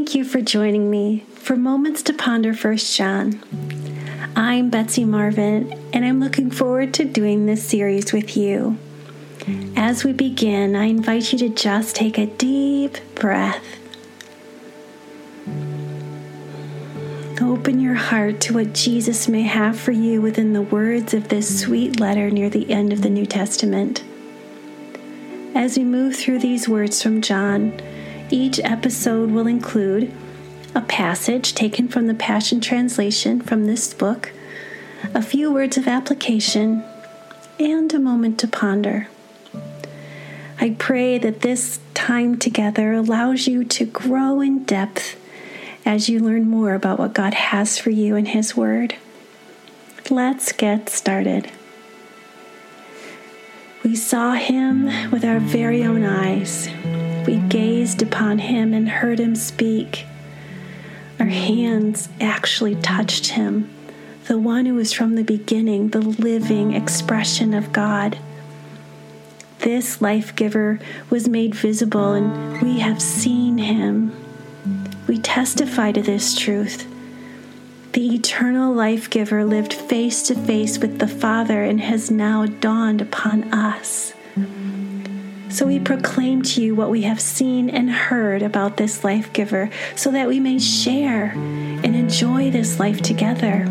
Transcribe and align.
Thank 0.00 0.14
you 0.14 0.24
for 0.24 0.40
joining 0.40 0.90
me 0.90 1.26
for 1.34 1.56
Moments 1.56 2.02
to 2.04 2.14
Ponder 2.14 2.54
First 2.54 2.96
John. 2.96 3.38
I'm 4.34 4.70
Betsy 4.70 5.04
Marvin, 5.04 5.78
and 5.92 6.06
I'm 6.06 6.20
looking 6.20 6.50
forward 6.50 6.94
to 6.94 7.04
doing 7.04 7.44
this 7.44 7.62
series 7.62 8.10
with 8.10 8.34
you. 8.34 8.78
As 9.76 10.02
we 10.02 10.14
begin, 10.14 10.74
I 10.74 10.84
invite 10.84 11.32
you 11.32 11.38
to 11.40 11.50
just 11.50 11.96
take 11.96 12.16
a 12.16 12.24
deep 12.24 12.96
breath. 13.14 13.62
Open 17.42 17.78
your 17.78 17.94
heart 17.96 18.40
to 18.40 18.54
what 18.54 18.72
Jesus 18.72 19.28
may 19.28 19.42
have 19.42 19.78
for 19.78 19.92
you 19.92 20.22
within 20.22 20.54
the 20.54 20.62
words 20.62 21.12
of 21.12 21.28
this 21.28 21.60
sweet 21.60 22.00
letter 22.00 22.30
near 22.30 22.48
the 22.48 22.72
end 22.72 22.94
of 22.94 23.02
the 23.02 23.10
New 23.10 23.26
Testament. 23.26 24.02
As 25.54 25.76
we 25.76 25.84
move 25.84 26.16
through 26.16 26.38
these 26.38 26.66
words 26.66 27.02
from 27.02 27.20
John, 27.20 27.78
each 28.32 28.60
episode 28.60 29.30
will 29.30 29.46
include 29.46 30.12
a 30.74 30.80
passage 30.80 31.54
taken 31.54 31.88
from 31.88 32.06
the 32.06 32.14
Passion 32.14 32.60
Translation 32.60 33.40
from 33.40 33.66
this 33.66 33.92
book, 33.92 34.32
a 35.14 35.22
few 35.22 35.52
words 35.52 35.76
of 35.76 35.88
application, 35.88 36.84
and 37.58 37.92
a 37.92 37.98
moment 37.98 38.38
to 38.40 38.48
ponder. 38.48 39.08
I 40.60 40.76
pray 40.78 41.18
that 41.18 41.40
this 41.40 41.80
time 41.94 42.38
together 42.38 42.92
allows 42.92 43.46
you 43.46 43.64
to 43.64 43.86
grow 43.86 44.40
in 44.40 44.64
depth 44.64 45.16
as 45.84 46.08
you 46.08 46.20
learn 46.20 46.48
more 46.48 46.74
about 46.74 46.98
what 46.98 47.14
God 47.14 47.34
has 47.34 47.78
for 47.78 47.90
you 47.90 48.14
in 48.14 48.26
His 48.26 48.56
Word. 48.56 48.94
Let's 50.10 50.52
get 50.52 50.88
started. 50.88 51.50
We 53.82 53.96
saw 53.96 54.32
Him 54.32 55.10
with 55.10 55.24
our 55.24 55.40
very 55.40 55.82
own 55.82 56.04
eyes. 56.04 56.68
We 57.26 57.36
gazed 57.48 58.02
upon 58.02 58.38
Him 58.38 58.72
and 58.72 58.88
heard 58.88 59.18
Him 59.18 59.34
speak. 59.34 60.06
Our 61.18 61.26
hands 61.26 62.08
actually 62.20 62.76
touched 62.76 63.28
Him, 63.28 63.70
the 64.26 64.38
one 64.38 64.66
who 64.66 64.74
was 64.74 64.92
from 64.92 65.14
the 65.14 65.24
beginning, 65.24 65.88
the 65.88 66.00
living 66.00 66.72
expression 66.72 67.54
of 67.54 67.72
God. 67.72 68.18
This 69.60 70.00
life 70.00 70.34
giver 70.34 70.80
was 71.10 71.28
made 71.28 71.54
visible, 71.54 72.12
and 72.14 72.62
we 72.62 72.78
have 72.78 73.02
seen 73.02 73.58
Him 73.58 74.12
we 75.10 75.18
testify 75.18 75.90
to 75.90 76.00
this 76.00 76.36
truth. 76.36 76.86
The 77.94 78.14
eternal 78.14 78.72
life 78.72 79.10
giver 79.10 79.44
lived 79.44 79.72
face 79.72 80.22
to 80.28 80.36
face 80.36 80.78
with 80.78 81.00
the 81.00 81.08
Father 81.08 81.64
and 81.64 81.80
has 81.80 82.12
now 82.12 82.46
dawned 82.46 83.00
upon 83.00 83.52
us. 83.52 84.14
So 85.50 85.66
we 85.66 85.80
proclaim 85.80 86.42
to 86.42 86.62
you 86.62 86.74
what 86.74 86.90
we 86.90 87.02
have 87.02 87.20
seen 87.20 87.68
and 87.68 87.90
heard 87.90 88.40
about 88.40 88.76
this 88.76 89.02
life 89.02 89.32
giver 89.32 89.68
so 89.96 90.10
that 90.12 90.28
we 90.28 90.38
may 90.38 90.58
share 90.58 91.32
and 91.32 91.96
enjoy 91.96 92.50
this 92.50 92.78
life 92.78 93.02
together. 93.02 93.66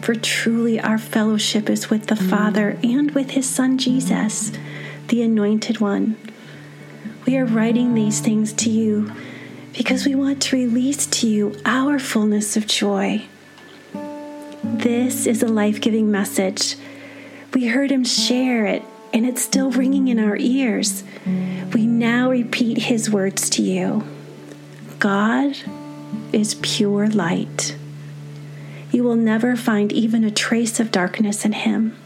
For 0.00 0.14
truly 0.14 0.80
our 0.80 0.96
fellowship 0.96 1.68
is 1.68 1.90
with 1.90 2.06
the 2.06 2.16
Father 2.16 2.78
and 2.82 3.10
with 3.10 3.32
his 3.32 3.48
Son 3.48 3.76
Jesus, 3.76 4.50
the 5.08 5.22
Anointed 5.22 5.80
One. 5.80 6.16
We 7.26 7.36
are 7.36 7.44
writing 7.44 7.92
these 7.92 8.20
things 8.20 8.54
to 8.54 8.70
you 8.70 9.12
because 9.76 10.06
we 10.06 10.14
want 10.14 10.40
to 10.42 10.56
release 10.56 11.04
to 11.06 11.28
you 11.28 11.54
our 11.66 11.98
fullness 11.98 12.56
of 12.56 12.66
joy. 12.66 13.26
This 14.64 15.26
is 15.26 15.42
a 15.42 15.48
life 15.48 15.80
giving 15.80 16.10
message. 16.10 16.76
We 17.52 17.66
heard 17.66 17.92
him 17.92 18.04
share 18.04 18.64
it, 18.64 18.82
and 19.12 19.26
it's 19.26 19.42
still 19.42 19.70
ringing 19.70 20.08
in 20.08 20.18
our 20.18 20.36
ears. 20.36 21.04
We 21.72 21.86
now 21.86 22.30
repeat 22.30 22.78
his 22.78 23.10
words 23.10 23.50
to 23.50 23.62
you 23.62 24.06
God 24.98 25.56
is 26.32 26.56
pure 26.56 27.08
light. 27.08 27.76
You 28.90 29.04
will 29.04 29.16
never 29.16 29.56
find 29.56 29.92
even 29.92 30.24
a 30.24 30.30
trace 30.30 30.80
of 30.80 30.90
darkness 30.90 31.44
in 31.44 31.52
him. 31.52 31.96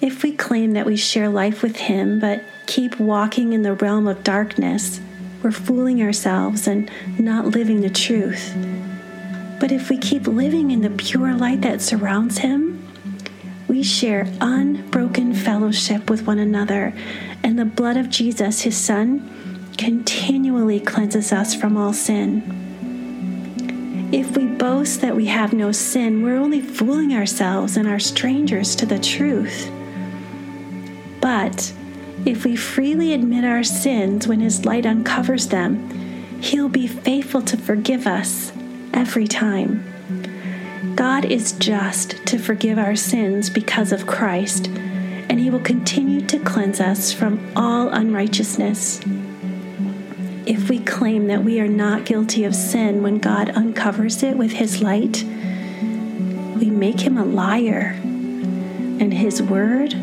If 0.00 0.22
we 0.22 0.32
claim 0.32 0.72
that 0.72 0.86
we 0.86 0.96
share 0.96 1.28
life 1.28 1.62
with 1.62 1.76
him 1.76 2.20
but 2.20 2.42
keep 2.66 2.98
walking 2.98 3.52
in 3.52 3.62
the 3.62 3.74
realm 3.74 4.06
of 4.06 4.24
darkness, 4.24 5.00
we're 5.42 5.52
fooling 5.52 6.02
ourselves 6.02 6.66
and 6.66 6.90
not 7.18 7.46
living 7.46 7.82
the 7.82 7.90
truth. 7.90 8.54
But 9.60 9.70
if 9.70 9.88
we 9.88 9.98
keep 9.98 10.26
living 10.26 10.70
in 10.70 10.80
the 10.80 10.90
pure 10.90 11.34
light 11.34 11.60
that 11.62 11.80
surrounds 11.80 12.38
Him, 12.38 12.73
we 13.68 13.82
share 13.82 14.26
unbroken 14.40 15.34
fellowship 15.34 16.10
with 16.10 16.26
one 16.26 16.38
another, 16.38 16.92
and 17.42 17.58
the 17.58 17.64
blood 17.64 17.96
of 17.96 18.10
Jesus, 18.10 18.62
His 18.62 18.76
Son, 18.76 19.70
continually 19.78 20.80
cleanses 20.80 21.32
us 21.32 21.54
from 21.54 21.76
all 21.76 21.92
sin. 21.92 22.62
If 24.12 24.36
we 24.36 24.46
boast 24.46 25.00
that 25.00 25.16
we 25.16 25.26
have 25.26 25.52
no 25.52 25.72
sin, 25.72 26.22
we're 26.22 26.36
only 26.36 26.60
fooling 26.60 27.14
ourselves 27.14 27.76
and 27.76 27.88
are 27.88 27.98
strangers 27.98 28.76
to 28.76 28.86
the 28.86 28.98
truth. 28.98 29.70
But 31.20 31.72
if 32.26 32.44
we 32.44 32.56
freely 32.56 33.12
admit 33.12 33.44
our 33.44 33.64
sins 33.64 34.28
when 34.28 34.40
His 34.40 34.64
light 34.64 34.86
uncovers 34.86 35.48
them, 35.48 35.90
He'll 36.40 36.68
be 36.68 36.86
faithful 36.86 37.42
to 37.42 37.56
forgive 37.56 38.06
us 38.06 38.52
every 38.92 39.26
time. 39.26 39.93
God 40.96 41.24
is 41.24 41.52
just 41.52 42.24
to 42.26 42.38
forgive 42.38 42.78
our 42.78 42.94
sins 42.94 43.50
because 43.50 43.90
of 43.90 44.06
Christ, 44.06 44.68
and 44.68 45.40
He 45.40 45.50
will 45.50 45.58
continue 45.58 46.20
to 46.26 46.38
cleanse 46.38 46.80
us 46.80 47.12
from 47.12 47.52
all 47.56 47.88
unrighteousness. 47.88 49.00
If 50.46 50.68
we 50.68 50.78
claim 50.78 51.26
that 51.26 51.42
we 51.42 51.58
are 51.58 51.66
not 51.66 52.04
guilty 52.04 52.44
of 52.44 52.54
sin 52.54 53.02
when 53.02 53.18
God 53.18 53.50
uncovers 53.50 54.22
it 54.22 54.36
with 54.36 54.52
His 54.52 54.82
light, 54.82 55.24
we 55.24 56.70
make 56.70 57.00
Him 57.00 57.18
a 57.18 57.24
liar, 57.24 57.98
and 58.00 59.12
His 59.12 59.42
word 59.42 59.94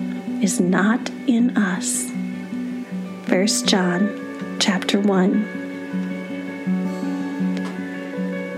is 0.43 0.59
not 0.59 1.09
in 1.25 1.55
us. 1.55 2.11
1 3.29 3.47
John 3.65 4.57
chapter 4.59 4.99
1. 4.99 5.33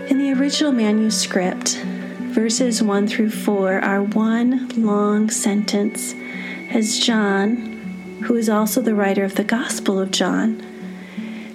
In 0.09 0.17
the 0.17 0.33
original 0.33 0.71
manuscript, 0.71 1.85
verses 2.33 2.81
1 2.81 3.07
through 3.07 3.29
4 3.29 3.79
are 3.81 4.01
one 4.01 4.67
long 4.69 5.29
sentence 5.29 6.15
as 6.71 6.97
John, 6.97 7.55
who 8.23 8.35
is 8.35 8.49
also 8.49 8.81
the 8.81 8.95
writer 8.95 9.23
of 9.23 9.35
the 9.35 9.43
Gospel 9.43 9.99
of 9.99 10.09
John, 10.09 10.59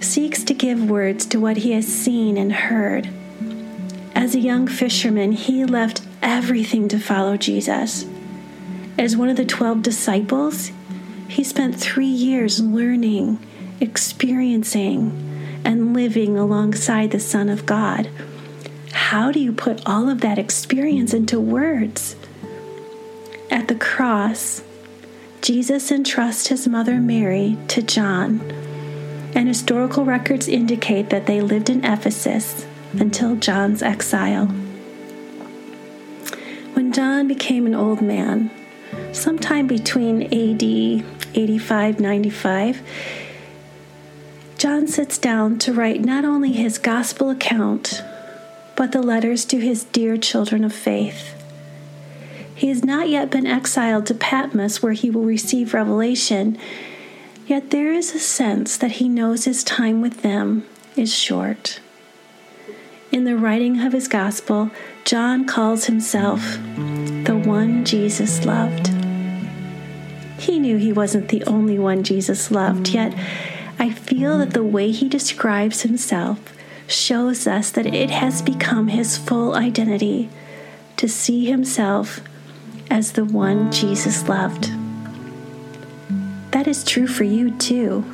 seeks 0.00 0.44
to 0.44 0.54
give 0.54 0.88
words 0.88 1.26
to 1.26 1.40
what 1.40 1.56
he 1.58 1.72
has 1.72 1.84
seen 1.84 2.36
and 2.36 2.52
heard. 2.52 3.10
As 4.14 4.36
a 4.36 4.40
young 4.40 4.68
fisherman, 4.68 5.32
he 5.32 5.64
left 5.64 6.02
everything 6.22 6.86
to 6.90 7.00
follow 7.00 7.36
Jesus. 7.36 8.06
As 8.96 9.16
one 9.16 9.28
of 9.28 9.36
the 9.36 9.44
twelve 9.44 9.82
disciples, 9.82 10.70
he 11.26 11.42
spent 11.42 11.74
three 11.74 12.06
years 12.06 12.62
learning, 12.62 13.44
experiencing, 13.80 15.60
and 15.64 15.92
living 15.92 16.38
alongside 16.38 17.10
the 17.10 17.18
Son 17.18 17.48
of 17.48 17.66
God. 17.66 18.08
How 19.08 19.32
do 19.32 19.40
you 19.40 19.52
put 19.54 19.80
all 19.86 20.10
of 20.10 20.20
that 20.20 20.38
experience 20.38 21.14
into 21.14 21.40
words? 21.40 22.14
At 23.50 23.68
the 23.68 23.74
cross, 23.74 24.62
Jesus 25.40 25.90
entrusts 25.90 26.48
his 26.48 26.68
mother 26.68 27.00
Mary 27.00 27.56
to 27.68 27.80
John, 27.80 28.38
and 29.34 29.48
historical 29.48 30.04
records 30.04 30.46
indicate 30.46 31.08
that 31.08 31.24
they 31.24 31.40
lived 31.40 31.70
in 31.70 31.86
Ephesus 31.86 32.66
until 32.92 33.34
John's 33.36 33.82
exile. 33.82 34.48
When 36.74 36.92
John 36.92 37.26
became 37.28 37.64
an 37.64 37.74
old 37.74 38.02
man, 38.02 38.50
sometime 39.12 39.66
between 39.66 40.24
AD 40.24 40.62
85 41.34 41.98
95, 41.98 42.82
John 44.58 44.86
sits 44.86 45.16
down 45.16 45.58
to 45.60 45.72
write 45.72 46.02
not 46.02 46.26
only 46.26 46.52
his 46.52 46.76
gospel 46.76 47.30
account, 47.30 48.02
but 48.78 48.92
the 48.92 49.02
letters 49.02 49.44
to 49.44 49.58
his 49.58 49.82
dear 49.82 50.16
children 50.16 50.62
of 50.62 50.72
faith. 50.72 51.34
He 52.54 52.68
has 52.68 52.84
not 52.84 53.08
yet 53.08 53.28
been 53.28 53.44
exiled 53.44 54.06
to 54.06 54.14
Patmos 54.14 54.80
where 54.80 54.92
he 54.92 55.10
will 55.10 55.24
receive 55.24 55.74
revelation, 55.74 56.56
yet 57.48 57.70
there 57.70 57.92
is 57.92 58.14
a 58.14 58.20
sense 58.20 58.76
that 58.76 58.92
he 58.92 59.08
knows 59.08 59.46
his 59.46 59.64
time 59.64 60.00
with 60.00 60.22
them 60.22 60.64
is 60.94 61.12
short. 61.12 61.80
In 63.10 63.24
the 63.24 63.36
writing 63.36 63.80
of 63.80 63.92
his 63.92 64.06
gospel, 64.06 64.70
John 65.04 65.44
calls 65.44 65.86
himself 65.86 66.40
the 67.24 67.42
one 67.44 67.84
Jesus 67.84 68.44
loved. 68.44 68.92
He 70.38 70.60
knew 70.60 70.76
he 70.76 70.92
wasn't 70.92 71.30
the 71.30 71.42
only 71.44 71.80
one 71.80 72.04
Jesus 72.04 72.52
loved, 72.52 72.90
yet 72.90 73.12
I 73.76 73.90
feel 73.90 74.38
that 74.38 74.52
the 74.52 74.62
way 74.62 74.92
he 74.92 75.08
describes 75.08 75.82
himself 75.82 76.38
shows 76.88 77.46
us 77.46 77.70
that 77.70 77.86
it 77.86 78.10
has 78.10 78.42
become 78.42 78.88
his 78.88 79.16
full 79.16 79.54
identity 79.54 80.30
to 80.96 81.08
see 81.08 81.44
himself 81.44 82.20
as 82.90 83.12
the 83.12 83.24
one 83.24 83.70
Jesus 83.70 84.28
loved. 84.28 84.72
That 86.52 86.66
is 86.66 86.82
true 86.82 87.06
for 87.06 87.24
you 87.24 87.50
too. 87.56 88.04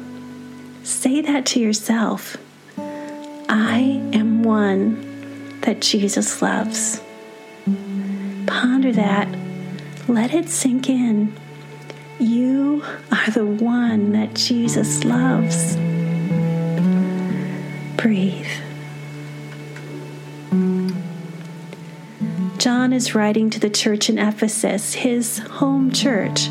Say 0.82 1.20
that 1.22 1.46
to 1.46 1.60
yourself. 1.60 2.36
I 2.76 4.02
am 4.12 4.42
one 4.42 5.60
that 5.60 5.80
Jesus 5.80 6.42
loves. 6.42 7.00
Ponder 8.46 8.92
that. 8.92 9.28
Let 10.08 10.34
it 10.34 10.48
sink 10.48 10.90
in. 10.90 11.34
You 12.18 12.84
are 13.10 13.30
the 13.30 13.46
one 13.46 14.12
that 14.12 14.34
Jesus 14.34 15.04
loves. 15.04 15.76
Breathe. 17.96 18.63
John 22.84 22.92
is 22.92 23.14
writing 23.14 23.48
to 23.48 23.58
the 23.58 23.70
church 23.70 24.10
in 24.10 24.18
Ephesus, 24.18 24.92
his 24.92 25.38
home 25.38 25.90
church, 25.90 26.50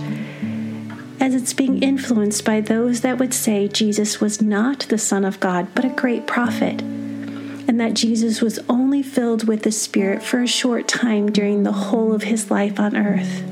as 1.19 1.35
it's 1.35 1.53
being 1.53 1.83
influenced 1.83 2.43
by 2.43 2.59
those 2.59 3.01
that 3.01 3.19
would 3.19 3.35
say 3.35 3.67
Jesus 3.67 4.19
was 4.19 4.41
not 4.41 4.79
the 4.89 4.97
Son 4.97 5.25
of 5.25 5.39
God, 5.39 5.67
but 5.75 5.85
a 5.85 5.89
great 5.89 6.25
prophet, 6.25 6.81
and 6.81 7.79
that 7.79 7.93
Jesus 7.93 8.41
was 8.41 8.57
only 8.67 9.03
filled 9.03 9.47
with 9.47 9.61
the 9.61 9.71
Spirit 9.71 10.23
for 10.23 10.41
a 10.41 10.47
short 10.47 10.87
time 10.87 11.31
during 11.31 11.61
the 11.61 11.71
whole 11.71 12.11
of 12.15 12.23
his 12.23 12.49
life 12.49 12.79
on 12.79 12.97
earth. 12.97 13.43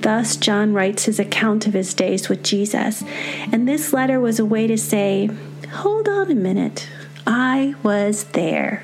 Thus, 0.00 0.34
John 0.34 0.72
writes 0.72 1.04
his 1.04 1.20
account 1.20 1.68
of 1.68 1.74
his 1.74 1.94
days 1.94 2.28
with 2.28 2.42
Jesus, 2.42 3.04
and 3.52 3.68
this 3.68 3.92
letter 3.92 4.18
was 4.18 4.40
a 4.40 4.44
way 4.44 4.66
to 4.66 4.76
say, 4.76 5.30
Hold 5.70 6.08
on 6.08 6.32
a 6.32 6.34
minute, 6.34 6.88
I 7.28 7.76
was 7.84 8.24
there. 8.32 8.82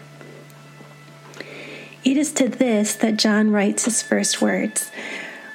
It 2.05 2.17
is 2.17 2.33
to 2.33 2.49
this 2.49 2.97
that 2.97 3.17
John 3.17 3.53
writes 3.53 3.85
his 3.85 4.03
first 4.03 4.43
words. 4.43 4.91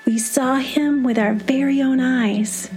We 0.06 0.18
saw 0.18 0.56
him 0.56 1.04
with 1.04 1.20
our 1.20 1.34
very 1.34 1.82
own 1.82 2.00
eyes. 2.00 2.70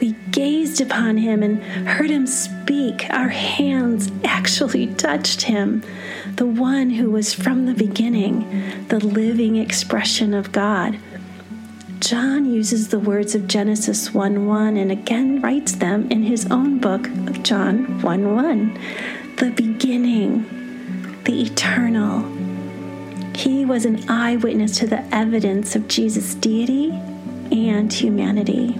We 0.00 0.12
gazed 0.30 0.80
upon 0.80 1.18
him 1.18 1.42
and 1.42 1.62
heard 1.86 2.08
him 2.08 2.26
speak. 2.26 3.04
Our 3.10 3.28
hands 3.28 4.10
actually 4.24 4.86
touched 4.94 5.42
him, 5.42 5.82
the 6.36 6.46
one 6.46 6.88
who 6.88 7.10
was 7.10 7.34
from 7.34 7.66
the 7.66 7.74
beginning, 7.74 8.86
the 8.88 9.04
living 9.04 9.56
expression 9.56 10.32
of 10.32 10.50
God. 10.50 10.98
John 12.00 12.50
uses 12.50 12.88
the 12.88 12.98
words 12.98 13.34
of 13.34 13.46
Genesis 13.46 14.14
1 14.14 14.46
1 14.46 14.76
and 14.78 14.90
again 14.90 15.42
writes 15.42 15.72
them 15.72 16.10
in 16.10 16.22
his 16.22 16.46
own 16.50 16.78
book 16.78 17.06
of 17.08 17.42
John 17.42 18.00
1 18.00 18.34
1. 18.34 18.80
The 19.36 19.50
beginning, 19.50 20.46
the 21.24 21.42
eternal, 21.42 22.37
he 23.38 23.64
was 23.64 23.84
an 23.84 24.04
eyewitness 24.10 24.78
to 24.78 24.86
the 24.88 25.04
evidence 25.14 25.76
of 25.76 25.86
Jesus' 25.86 26.34
deity 26.34 26.90
and 27.52 27.92
humanity. 27.92 28.74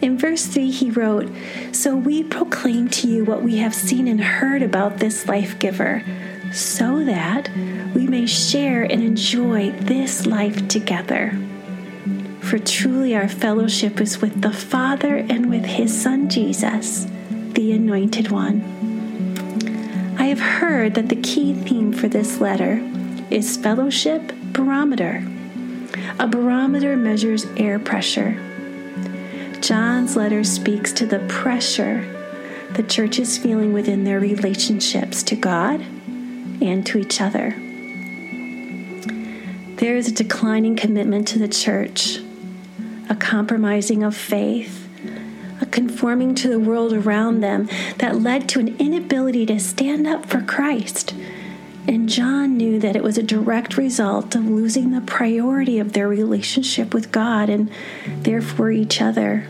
In 0.00 0.16
verse 0.16 0.46
3, 0.46 0.70
he 0.70 0.92
wrote, 0.92 1.28
So 1.72 1.96
we 1.96 2.22
proclaim 2.22 2.88
to 2.90 3.08
you 3.08 3.24
what 3.24 3.42
we 3.42 3.56
have 3.56 3.74
seen 3.74 4.06
and 4.06 4.20
heard 4.20 4.62
about 4.62 4.98
this 4.98 5.26
life 5.26 5.58
giver, 5.58 6.04
so 6.52 7.04
that 7.04 7.50
we 7.92 8.06
may 8.06 8.24
share 8.24 8.84
and 8.84 9.02
enjoy 9.02 9.72
this 9.72 10.24
life 10.24 10.68
together. 10.68 11.36
For 12.40 12.60
truly 12.60 13.16
our 13.16 13.28
fellowship 13.28 14.00
is 14.00 14.20
with 14.20 14.42
the 14.42 14.52
Father 14.52 15.16
and 15.16 15.50
with 15.50 15.64
his 15.64 16.00
Son 16.00 16.28
Jesus, 16.28 17.08
the 17.30 17.72
Anointed 17.72 18.30
One. 18.30 18.62
I 20.18 20.26
have 20.26 20.38
heard 20.40 20.94
that 20.94 21.08
the 21.08 21.20
key 21.20 21.52
theme 21.54 21.92
for 21.92 22.06
this 22.06 22.40
letter 22.40 22.80
is 23.30 23.56
fellowship 23.56 24.32
barometer. 24.52 25.26
A 26.18 26.26
barometer 26.26 26.96
measures 26.96 27.46
air 27.56 27.78
pressure. 27.78 28.40
John's 29.60 30.16
letter 30.16 30.44
speaks 30.44 30.92
to 30.92 31.06
the 31.06 31.18
pressure 31.28 32.14
the 32.72 32.82
church 32.82 33.18
is 33.18 33.38
feeling 33.38 33.72
within 33.72 34.04
their 34.04 34.20
relationships 34.20 35.22
to 35.22 35.34
God 35.34 35.80
and 36.60 36.84
to 36.86 36.98
each 36.98 37.20
other. 37.20 37.54
There 39.76 39.96
is 39.96 40.08
a 40.08 40.12
declining 40.12 40.76
commitment 40.76 41.26
to 41.28 41.38
the 41.38 41.48
church, 41.48 42.18
a 43.08 43.16
compromising 43.16 44.02
of 44.02 44.14
faith, 44.14 44.86
a 45.62 45.66
conforming 45.66 46.34
to 46.36 46.48
the 46.48 46.58
world 46.58 46.92
around 46.92 47.40
them 47.40 47.68
that 47.98 48.20
led 48.20 48.48
to 48.50 48.60
an 48.60 48.76
inability 48.78 49.46
to 49.46 49.58
stand 49.58 50.06
up 50.06 50.26
for 50.26 50.42
Christ 50.42 51.14
and 51.88 52.06
John 52.06 52.58
knew 52.58 52.78
that 52.80 52.96
it 52.96 53.02
was 53.02 53.16
a 53.16 53.22
direct 53.22 53.78
result 53.78 54.34
of 54.34 54.46
losing 54.46 54.90
the 54.90 55.00
priority 55.00 55.78
of 55.78 55.94
their 55.94 56.06
relationship 56.06 56.92
with 56.92 57.10
God 57.10 57.48
and 57.48 57.70
therefore 58.06 58.70
each 58.70 59.00
other. 59.00 59.48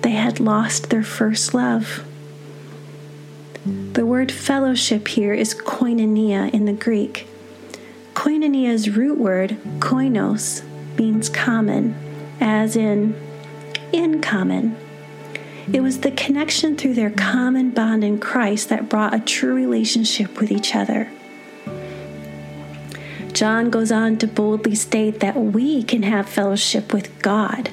They 0.00 0.12
had 0.12 0.40
lost 0.40 0.88
their 0.88 1.02
first 1.02 1.52
love. 1.52 2.04
The 3.66 4.06
word 4.06 4.32
fellowship 4.32 5.08
here 5.08 5.34
is 5.34 5.54
koinonia 5.54 6.52
in 6.54 6.64
the 6.64 6.72
Greek. 6.72 7.28
Koinonia's 8.14 8.88
root 8.88 9.18
word, 9.18 9.58
koinos, 9.78 10.64
means 10.98 11.28
common, 11.28 11.94
as 12.40 12.76
in 12.76 13.14
in 13.92 14.22
common. 14.22 14.74
It 15.70 15.82
was 15.82 16.00
the 16.00 16.12
connection 16.12 16.78
through 16.78 16.94
their 16.94 17.10
common 17.10 17.72
bond 17.72 18.04
in 18.04 18.18
Christ 18.18 18.70
that 18.70 18.88
brought 18.88 19.14
a 19.14 19.20
true 19.20 19.54
relationship 19.54 20.40
with 20.40 20.50
each 20.50 20.74
other. 20.74 21.10
John 23.32 23.70
goes 23.70 23.90
on 23.90 24.18
to 24.18 24.26
boldly 24.26 24.74
state 24.74 25.20
that 25.20 25.36
we 25.36 25.82
can 25.82 26.02
have 26.02 26.28
fellowship 26.28 26.92
with 26.92 27.22
God, 27.22 27.70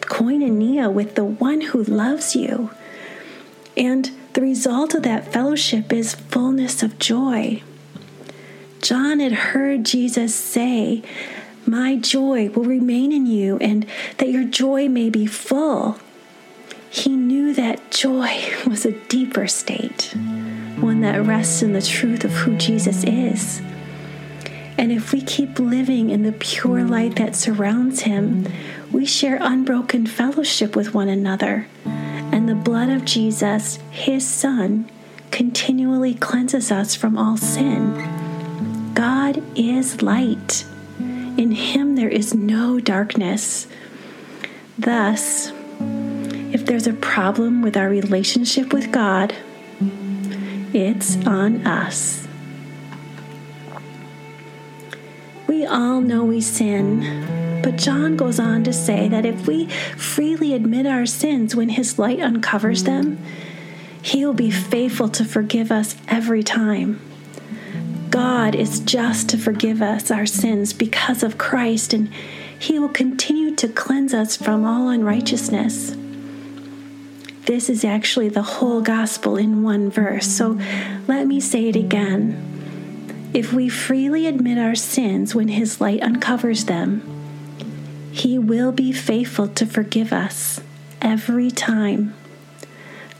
koinonia 0.00 0.92
with 0.92 1.14
the 1.14 1.24
one 1.24 1.60
who 1.60 1.82
loves 1.84 2.34
you. 2.34 2.70
And 3.76 4.10
the 4.32 4.40
result 4.40 4.94
of 4.94 5.04
that 5.04 5.32
fellowship 5.32 5.92
is 5.92 6.16
fullness 6.16 6.82
of 6.82 6.98
joy. 6.98 7.62
John 8.82 9.20
had 9.20 9.32
heard 9.32 9.84
Jesus 9.84 10.34
say, 10.34 11.02
My 11.64 11.96
joy 11.96 12.48
will 12.50 12.64
remain 12.64 13.12
in 13.12 13.26
you, 13.26 13.58
and 13.58 13.86
that 14.18 14.30
your 14.30 14.44
joy 14.44 14.88
may 14.88 15.08
be 15.08 15.26
full. 15.26 15.98
He 16.90 17.10
knew 17.10 17.54
that 17.54 17.90
joy 17.92 18.54
was 18.66 18.84
a 18.84 18.92
deeper 19.06 19.46
state, 19.46 20.14
one 20.80 21.00
that 21.02 21.24
rests 21.24 21.62
in 21.62 21.74
the 21.74 21.82
truth 21.82 22.24
of 22.24 22.32
who 22.32 22.56
Jesus 22.56 23.04
is. 23.04 23.62
And 24.78 24.92
if 24.92 25.12
we 25.12 25.20
keep 25.20 25.58
living 25.58 26.10
in 26.10 26.22
the 26.22 26.30
pure 26.30 26.84
light 26.84 27.16
that 27.16 27.34
surrounds 27.34 28.02
Him, 28.02 28.46
we 28.92 29.04
share 29.04 29.38
unbroken 29.40 30.06
fellowship 30.06 30.76
with 30.76 30.94
one 30.94 31.08
another. 31.08 31.66
And 31.84 32.48
the 32.48 32.54
blood 32.54 32.88
of 32.88 33.04
Jesus, 33.04 33.80
His 33.90 34.24
Son, 34.24 34.88
continually 35.32 36.14
cleanses 36.14 36.70
us 36.70 36.94
from 36.94 37.18
all 37.18 37.36
sin. 37.36 38.94
God 38.94 39.42
is 39.56 40.00
light. 40.00 40.64
In 41.00 41.50
Him 41.50 41.96
there 41.96 42.08
is 42.08 42.32
no 42.32 42.78
darkness. 42.78 43.66
Thus, 44.78 45.50
if 46.52 46.66
there's 46.66 46.86
a 46.86 46.92
problem 46.92 47.62
with 47.62 47.76
our 47.76 47.88
relationship 47.88 48.72
with 48.72 48.92
God, 48.92 49.34
it's 50.72 51.16
on 51.26 51.66
us. 51.66 52.27
We 55.48 55.64
all 55.64 56.02
know 56.02 56.24
we 56.24 56.42
sin, 56.42 57.60
but 57.62 57.76
John 57.76 58.16
goes 58.16 58.38
on 58.38 58.64
to 58.64 58.72
say 58.72 59.08
that 59.08 59.24
if 59.24 59.46
we 59.46 59.66
freely 59.96 60.52
admit 60.52 60.86
our 60.86 61.06
sins 61.06 61.56
when 61.56 61.70
his 61.70 61.98
light 61.98 62.20
uncovers 62.20 62.84
them, 62.84 63.18
he 64.02 64.26
will 64.26 64.34
be 64.34 64.50
faithful 64.50 65.08
to 65.08 65.24
forgive 65.24 65.72
us 65.72 65.96
every 66.06 66.42
time. 66.42 67.00
God 68.10 68.54
is 68.54 68.80
just 68.80 69.30
to 69.30 69.38
forgive 69.38 69.80
us 69.80 70.10
our 70.10 70.26
sins 70.26 70.74
because 70.74 71.22
of 71.22 71.38
Christ, 71.38 71.94
and 71.94 72.12
he 72.58 72.78
will 72.78 72.90
continue 72.90 73.54
to 73.56 73.68
cleanse 73.68 74.12
us 74.12 74.36
from 74.36 74.66
all 74.66 74.90
unrighteousness. 74.90 75.96
This 77.46 77.70
is 77.70 77.86
actually 77.86 78.28
the 78.28 78.42
whole 78.42 78.82
gospel 78.82 79.38
in 79.38 79.62
one 79.62 79.90
verse, 79.90 80.26
so 80.26 80.60
let 81.06 81.26
me 81.26 81.40
say 81.40 81.68
it 81.68 81.76
again. 81.76 82.44
If 83.34 83.52
we 83.52 83.68
freely 83.68 84.26
admit 84.26 84.58
our 84.58 84.74
sins 84.74 85.34
when 85.34 85.48
His 85.48 85.80
light 85.80 86.02
uncovers 86.02 86.64
them, 86.64 87.02
He 88.10 88.38
will 88.38 88.72
be 88.72 88.90
faithful 88.90 89.48
to 89.48 89.66
forgive 89.66 90.12
us 90.12 90.60
every 91.02 91.50
time. 91.50 92.14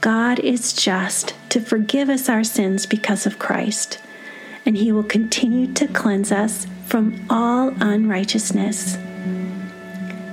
God 0.00 0.38
is 0.38 0.72
just 0.72 1.34
to 1.50 1.60
forgive 1.60 2.08
us 2.08 2.28
our 2.28 2.42
sins 2.42 2.86
because 2.86 3.26
of 3.26 3.38
Christ, 3.38 3.98
and 4.64 4.78
He 4.78 4.92
will 4.92 5.04
continue 5.04 5.72
to 5.74 5.86
cleanse 5.86 6.32
us 6.32 6.66
from 6.86 7.26
all 7.28 7.74
unrighteousness. 7.80 8.96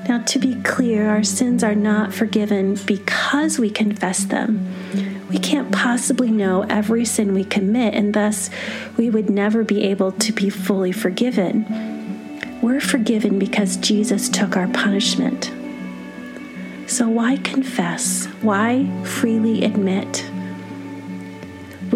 Now, 0.08 0.22
to 0.28 0.40
be 0.40 0.56
clear, 0.62 1.10
our 1.10 1.24
sins 1.24 1.64
are 1.64 1.76
not 1.76 2.14
forgiven 2.14 2.76
because 2.86 3.60
we 3.60 3.70
confess 3.70 4.24
them 4.24 4.72
we 5.30 5.38
can't 5.38 5.72
possibly 5.72 6.32
know 6.32 6.64
every 6.70 7.06
sin 7.06 7.34
we 7.34 7.44
commit, 7.44 7.94
and 7.94 8.14
thus 8.14 8.50
we 8.98 9.10
would 9.10 9.30
never 9.30 9.64
be 9.64 9.84
able 9.84 10.12
to 10.14 10.32
be 10.32 10.50
fully 10.50 10.92
forgiven. 10.92 11.66
We're 12.62 12.82
forgiven 12.82 13.40
because 13.40 13.78
Jesus 13.78 14.30
took 14.30 14.56
our 14.56 14.68
punishment. 14.68 15.52
So, 16.88 17.10
why 17.10 17.38
confess? 17.38 18.26
Why 18.42 18.90
freely 19.04 19.64
admit? 19.64 20.30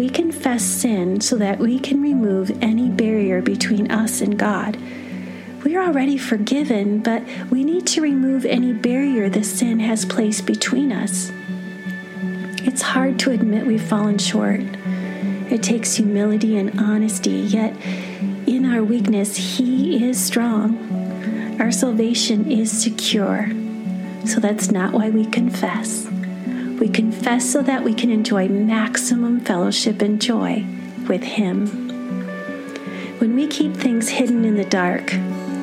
we 0.00 0.08
confess 0.08 0.64
sin 0.64 1.20
so 1.20 1.36
that 1.36 1.58
we 1.58 1.78
can 1.78 2.00
remove 2.00 2.50
any 2.62 2.88
barrier 2.88 3.42
between 3.42 3.90
us 3.90 4.22
and 4.22 4.38
God. 4.38 4.78
We 5.62 5.76
are 5.76 5.86
already 5.86 6.16
forgiven, 6.16 7.00
but 7.00 7.22
we 7.50 7.64
need 7.64 7.86
to 7.88 8.00
remove 8.00 8.46
any 8.46 8.72
barrier 8.72 9.28
the 9.28 9.44
sin 9.44 9.78
has 9.80 10.06
placed 10.06 10.46
between 10.46 10.90
us. 10.90 11.30
It's 12.72 12.82
hard 12.82 13.18
to 13.18 13.32
admit 13.32 13.66
we've 13.66 13.82
fallen 13.82 14.18
short. 14.18 14.60
It 15.50 15.60
takes 15.60 15.96
humility 15.96 16.56
and 16.56 16.78
honesty, 16.78 17.32
yet, 17.32 17.74
in 18.46 18.64
our 18.64 18.84
weakness, 18.84 19.34
He 19.56 20.08
is 20.08 20.24
strong. 20.24 21.58
Our 21.60 21.72
salvation 21.72 22.48
is 22.48 22.70
secure. 22.70 23.50
So 24.24 24.38
that's 24.38 24.70
not 24.70 24.92
why 24.92 25.10
we 25.10 25.26
confess. 25.26 26.06
We 26.78 26.88
confess 26.88 27.50
so 27.50 27.60
that 27.62 27.82
we 27.82 27.92
can 27.92 28.08
enjoy 28.08 28.46
maximum 28.46 29.40
fellowship 29.40 30.00
and 30.00 30.22
joy 30.22 30.64
with 31.08 31.24
Him. 31.24 31.66
When 33.18 33.34
we 33.34 33.48
keep 33.48 33.74
things 33.74 34.10
hidden 34.10 34.44
in 34.44 34.54
the 34.54 34.64
dark, 34.64 35.10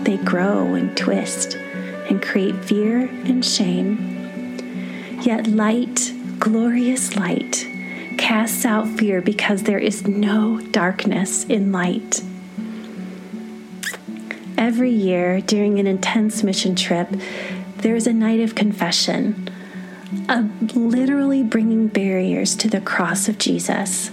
they 0.04 0.18
grow 0.18 0.74
and 0.74 0.96
twist 0.98 1.56
and 1.56 2.22
create 2.22 2.66
fear 2.66 3.08
and 3.24 3.46
shame. 3.46 5.22
Yet 5.22 5.48
light, 5.48 6.12
glorious 6.40 7.16
light, 7.16 7.68
casts 8.18 8.66
out 8.66 8.88
fear 8.88 9.22
because 9.22 9.64
there 9.64 9.80
is 9.80 10.08
no 10.08 10.60
darkness 10.72 11.44
in 11.46 11.72
light. 11.72 12.22
Every 14.58 14.92
year 14.92 15.42
during 15.42 15.80
an 15.80 15.88
intense 15.88 16.44
mission 16.44 16.76
trip, 16.76 17.10
there 17.78 17.96
is 17.96 18.08
a 18.08 18.14
night 18.14 18.40
of 18.40 18.56
confession 18.56 19.50
of 20.30 20.76
literally 20.76 21.44
bringing 21.44 21.88
barriers 21.88 22.56
to 22.56 22.70
the 22.70 22.82
cross 22.82 23.28
of 23.28 23.38
Jesus. 23.38 24.12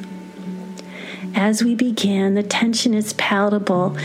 As 1.35 1.65
we 1.65 1.75
begin, 1.75 2.35
the 2.35 2.43
tension 2.43 2.95
is 2.95 3.13
palatable 3.15 3.97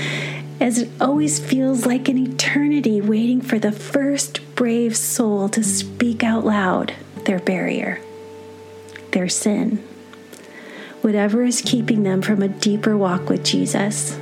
as 0.60 0.78
it 0.78 0.90
always 1.00 1.40
feels 1.40 1.86
like 1.86 2.10
an 2.10 2.18
eternity 2.18 3.00
waiting 3.02 3.42
for 3.42 3.60
the 3.60 3.72
first 3.72 4.40
brave 4.56 4.96
soul 4.96 5.48
to 5.50 5.64
speak 5.64 6.24
out 6.24 6.46
loud 6.46 6.94
their 7.26 7.40
barrier, 7.40 8.02
their 9.12 9.30
sin, 9.30 9.78
whatever 11.02 11.44
is 11.44 11.62
keeping 11.62 12.04
them 12.04 12.22
from 12.22 12.42
a 12.42 12.48
deeper 12.48 12.98
walk 12.98 13.30
with 13.30 13.44
Jesus, 13.44 14.18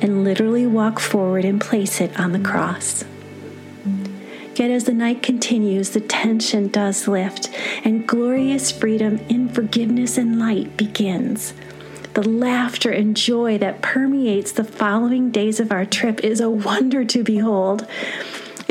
and 0.00 0.24
literally 0.24 0.66
walk 0.66 0.98
forward 0.98 1.44
and 1.44 1.60
place 1.60 2.00
it 2.00 2.18
on 2.18 2.32
the 2.32 2.38
cross. 2.38 3.04
Yet 4.56 4.70
as 4.70 4.84
the 4.84 4.92
night 4.92 5.22
continues, 5.22 5.90
the 5.90 6.00
tension 6.00 6.68
does 6.68 7.08
lift, 7.08 7.48
and 7.84 8.06
glorious 8.06 8.70
freedom 8.70 9.18
in 9.28 9.48
forgiveness 9.48 10.18
and 10.18 10.38
light 10.38 10.76
begins. 10.76 11.54
The 12.12 12.28
laughter 12.28 12.90
and 12.90 13.16
joy 13.16 13.56
that 13.58 13.82
permeates 13.82 14.52
the 14.52 14.64
following 14.64 15.30
days 15.30 15.60
of 15.60 15.70
our 15.70 15.86
trip 15.86 16.24
is 16.24 16.40
a 16.40 16.50
wonder 16.50 17.04
to 17.04 17.22
behold. 17.22 17.86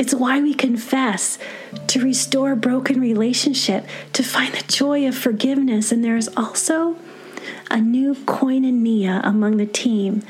It's 0.00 0.14
why 0.14 0.40
we 0.40 0.54
confess 0.54 1.38
to 1.88 2.00
restore 2.00 2.56
broken 2.56 3.02
relationship, 3.02 3.84
to 4.14 4.22
find 4.22 4.54
the 4.54 4.64
joy 4.66 5.06
of 5.06 5.14
forgiveness, 5.14 5.92
and 5.92 6.02
there 6.02 6.16
is 6.16 6.30
also 6.38 6.96
a 7.70 7.82
new 7.82 8.14
koinonia 8.14 9.20
among 9.22 9.58
the 9.58 9.66
team 9.66 10.22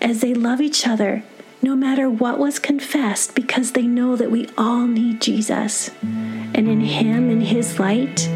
as 0.00 0.20
they 0.20 0.34
love 0.34 0.60
each 0.60 0.84
other 0.84 1.22
no 1.62 1.76
matter 1.76 2.10
what 2.10 2.40
was 2.40 2.58
confessed, 2.58 3.36
because 3.36 3.70
they 3.72 3.86
know 3.86 4.16
that 4.16 4.32
we 4.32 4.48
all 4.58 4.88
need 4.88 5.20
Jesus. 5.20 5.92
And 6.02 6.68
in 6.68 6.80
Him, 6.80 7.30
in 7.30 7.40
His 7.40 7.78
light, 7.78 8.28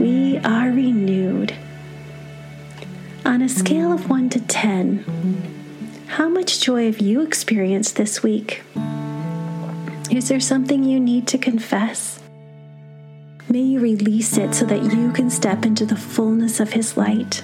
we 0.00 0.38
are 0.38 0.70
renewed. 0.70 1.54
On 3.26 3.42
a 3.42 3.50
scale 3.50 3.92
of 3.92 4.08
1 4.08 4.30
to 4.30 4.40
10, 4.40 6.06
how 6.06 6.30
much 6.30 6.58
joy 6.58 6.86
have 6.86 7.00
you 7.00 7.20
experienced 7.20 7.96
this 7.96 8.22
week? 8.22 8.62
Is 10.10 10.28
there 10.28 10.40
something 10.40 10.84
you 10.84 11.00
need 11.00 11.26
to 11.28 11.38
confess? 11.38 12.20
May 13.48 13.62
you 13.62 13.80
release 13.80 14.36
it 14.36 14.54
so 14.54 14.64
that 14.66 14.82
you 14.82 15.12
can 15.12 15.30
step 15.30 15.64
into 15.64 15.86
the 15.86 15.96
fullness 15.96 16.60
of 16.60 16.72
His 16.72 16.96
light. 16.96 17.42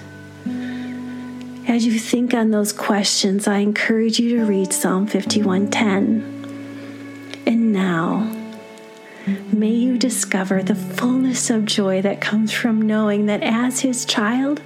As 1.69 1.87
you 1.87 1.99
think 1.99 2.35
on 2.35 2.50
those 2.50 2.73
questions, 2.73 3.47
I 3.47 3.59
encourage 3.59 4.19
you 4.19 4.37
to 4.37 4.45
read 4.45 4.73
Psalm 4.73 5.07
51:10. 5.07 6.23
And 7.47 7.73
now, 7.73 8.31
may 9.52 9.71
you 9.71 9.97
discover 9.97 10.62
the 10.62 10.75
fullness 10.75 11.50
of 11.50 11.64
joy 11.64 12.02
that 12.02 12.21
comes 12.21 12.52
from 12.52 12.83
knowing 12.83 13.26
that 13.26 13.42
as 13.42 13.81
his 13.81 14.04
child, 14.04 14.61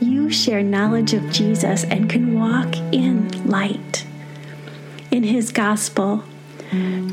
you 0.00 0.30
share 0.30 0.62
knowledge 0.62 1.12
of 1.12 1.30
Jesus 1.30 1.84
and 1.84 2.08
can 2.08 2.38
walk 2.38 2.76
in 2.92 3.46
light. 3.46 4.04
In 5.10 5.24
his 5.24 5.52
gospel, 5.52 6.24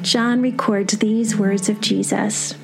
John 0.01 0.41
records 0.41 0.97
these 0.97 1.35
words 1.35 1.67
of 1.67 1.81
Jesus 1.81 2.55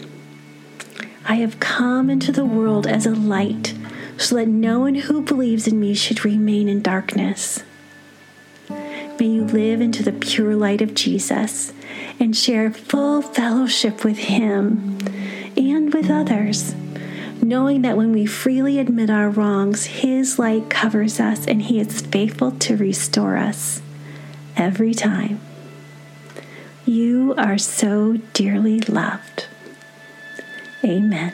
I 1.25 1.35
have 1.35 1.59
come 1.59 2.09
into 2.09 2.31
the 2.31 2.45
world 2.45 2.87
as 2.87 3.05
a 3.05 3.11
light 3.11 3.73
so 4.17 4.35
that 4.35 4.47
no 4.47 4.79
one 4.79 4.95
who 4.95 5.21
believes 5.21 5.67
in 5.67 5.77
me 5.77 5.93
should 5.93 6.23
remain 6.23 6.69
in 6.69 6.81
darkness. 6.81 7.63
May 8.69 9.25
you 9.25 9.43
live 9.43 9.81
into 9.81 10.03
the 10.03 10.13
pure 10.13 10.55
light 10.55 10.81
of 10.81 10.93
Jesus 10.93 11.73
and 12.17 12.35
share 12.35 12.71
full 12.71 13.21
fellowship 13.21 14.05
with 14.05 14.17
Him 14.17 14.97
and 15.57 15.93
with 15.93 16.09
others, 16.09 16.75
knowing 17.41 17.81
that 17.81 17.97
when 17.97 18.13
we 18.13 18.25
freely 18.25 18.79
admit 18.79 19.09
our 19.09 19.29
wrongs, 19.29 19.85
His 19.85 20.39
light 20.39 20.69
covers 20.69 21.19
us 21.19 21.45
and 21.45 21.63
He 21.63 21.79
is 21.79 21.99
faithful 22.01 22.51
to 22.51 22.77
restore 22.77 23.35
us 23.35 23.81
every 24.55 24.93
time. 24.93 25.41
You 26.86 27.34
are 27.36 27.58
so 27.58 28.18
dearly 28.34 28.80
loved. 28.82 29.48
Amen. 30.84 31.34